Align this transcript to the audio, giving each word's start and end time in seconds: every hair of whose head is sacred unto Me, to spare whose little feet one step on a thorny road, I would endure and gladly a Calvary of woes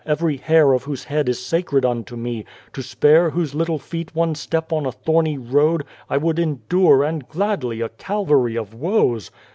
every 0.03 0.37
hair 0.37 0.73
of 0.73 0.85
whose 0.85 1.03
head 1.03 1.29
is 1.29 1.39
sacred 1.45 1.85
unto 1.85 2.15
Me, 2.15 2.43
to 2.73 2.81
spare 2.81 3.29
whose 3.29 3.53
little 3.53 3.77
feet 3.77 4.15
one 4.15 4.33
step 4.33 4.73
on 4.73 4.83
a 4.87 4.91
thorny 4.91 5.37
road, 5.37 5.83
I 6.09 6.17
would 6.17 6.39
endure 6.39 7.03
and 7.03 7.27
gladly 7.29 7.81
a 7.81 7.89
Calvary 7.89 8.55
of 8.57 8.73
woes 8.73 9.29